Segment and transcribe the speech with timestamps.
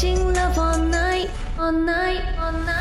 [0.00, 0.69] 进了房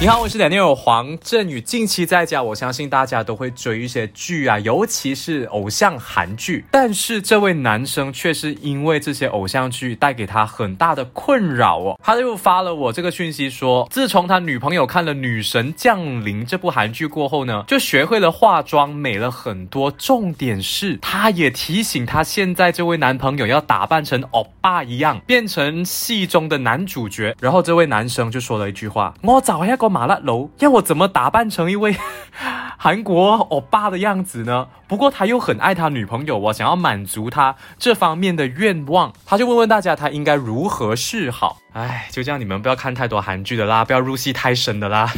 [0.00, 1.60] 你好，我是点友黄振宇。
[1.60, 6.64] 近期在家，我相信大家都会追一些剧啊，尤其是偶像韩剧。
[6.70, 12.00] 但是这位男生却是因为这些偶像剧带给他很大的困扰哦。
[12.02, 19.90] 他又发了我这个讯息说，自从他女朋友看了《女神降临》这部韩剧过后呢，就学会了化妆，美了很多。
[19.92, 27.36] 重点是，他也提醒他现在这位男朋友要打扮成欧巴一样，变成戏中的男主角。
[27.38, 31.96] 然后这位男生就说一句话：“我找一个麻辣楼，要我怎么打扮成一位
[32.78, 41.58] 韩国欧巴的样子呢？”不过他又很爱他女朋友，我想要满足他这方面的愿望，他就问问大家他应该如何是好。
[41.72, 45.08] 哎，就这样，你们不要看太多韩剧的啦，不要入戏太深的啦。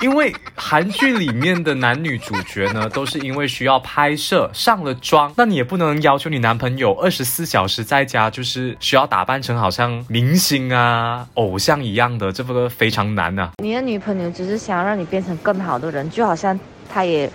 [0.00, 13.50] 因为韩剧里面的男女主角呢，都是因为需要拍摄上了妆，那你也不能要求你男朋友二十四小时在家，就是需要打扮成好像明星啊、偶像一样的，这个非常难啊。
[13.62, 17.30] 你的女朋友只是想要让你变成更好的人，就好像她也。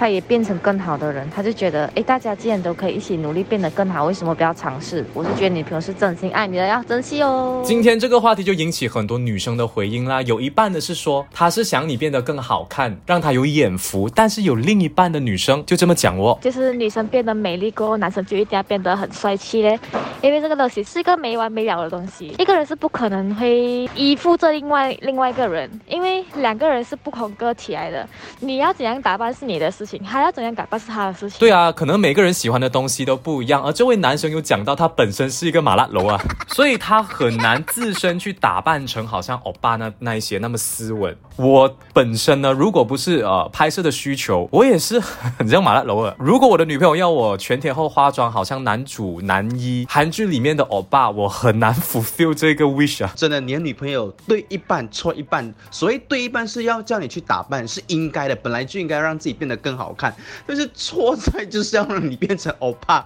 [0.00, 5.04] 他也变成更好的人，他就觉得，哎，大家既然都可以一起努力变得更好，为什么不要尝试？
[5.12, 7.60] 我是觉得女朋友是真心爱你的，要珍惜哦。
[7.62, 19.78] 今天这个话题就引起很多女生的回应啦，有一半的是说她是想你变得更好看，让她有眼福，但是有另一半的女生就这么讲哦，就是女生变得美丽过后，男生就一定要变得很帅气嘞，
[20.22, 29.89] 因为这个东西是一个没完没了的东西，一个人是不可能会依附着另外另外一个人，因为两个人是不同个体来的，你要怎样打扮是你的事情。
[30.04, 31.38] 还要怎样改扮是他的事情。
[31.38, 33.62] 对啊，可能每个人喜欢的东西都不一样。
[33.62, 41.16] 而这位男生有讲到他本身是一个马拉楼啊， 所以他很难自身去打扮成好像欧巴那那一些那么斯文。
[41.36, 46.14] 我本身呢，如果不是呃拍摄的需求，我也是很像马拉楼啊。
[46.18, 53.10] 如果我的女朋友要我全天候化妆，好像男主男一韩剧里面的欧巴，我很难 fulfill 这个 wish 啊。
[53.16, 55.52] 真的，你的女朋友对一半错一半。
[55.70, 59.79] 所谓对一半是要叫你去打扮，是应该的，本来就应该让自己变得更。
[59.79, 60.14] 好好看，
[60.46, 63.02] 但是错在就是要让你变成欧巴，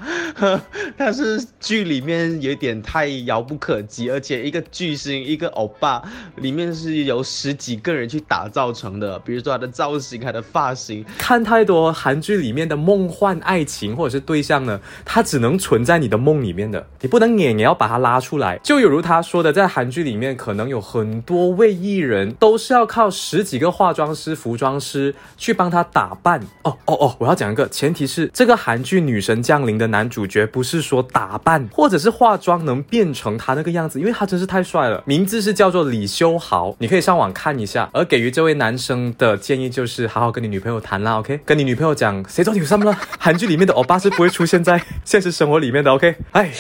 [0.98, 6.02] 但是剧里面有点太遥不可及，而且一个巨星一个欧巴
[6.34, 11.04] 里面是由十几个人去打造成的，比如说他的造型、他的发型。
[11.16, 18.58] 看太多韩剧里面的梦幻爱情或者是对象呢，它只能存在你的梦里面的，你不能演，也要把它拉出来。
[18.64, 26.40] 就有如他说的，在韩剧里面可能有很多位艺人都是要靠十几个化妆师、服装师去帮他打扮。
[26.64, 27.16] 哦哦哦！
[27.18, 35.02] 我要讲一个前提是，这个韩剧《女神降临》的男主角不是说打扮或者是化妆能变成他那个样子，因为他真是太帅了。
[35.06, 37.88] 名字是叫做李修豪，你可以上网看一下。
[37.92, 41.40] 而给予这位男生的建议就是，好好跟你女朋友谈啦，OK？
[41.46, 42.96] 跟你女朋友讲，谁做女生了？
[43.18, 46.14] 韩剧里面的欧巴是不会出现在现实生活里面的，OK？
[46.32, 46.50] 哎。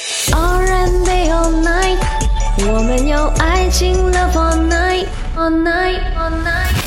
[2.66, 5.06] 我们有爱情 love all night
[5.36, 6.83] all night all night